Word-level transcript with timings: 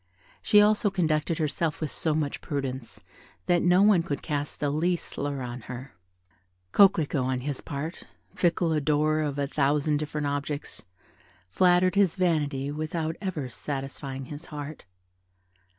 She 0.41 0.61
also 0.61 0.89
conducted 0.89 1.37
herself 1.37 1.79
with 1.79 1.91
so 1.91 2.15
much 2.15 2.41
prudence 2.41 3.03
that 3.45 3.61
no 3.61 3.83
one 3.83 4.01
could 4.01 4.23
cast 4.23 4.59
the 4.59 4.71
least 4.71 5.05
slur 5.05 5.41
on 5.43 5.61
her. 5.69 5.95
Coquelicot, 6.71 7.23
on 7.23 7.41
his 7.41 7.61
part 7.61 8.01
"fickle 8.33 8.73
adorer 8.73 9.21
of 9.21 9.37
a 9.37 9.45
thousand 9.45 9.97
different 9.97 10.25
objects" 10.25 10.81
flattered 11.51 11.93
his 11.93 12.15
vanity 12.15 12.71
without 12.71 13.15
ever 13.21 13.47
satisfying 13.47 14.25
his 14.25 14.47
heart. 14.47 14.85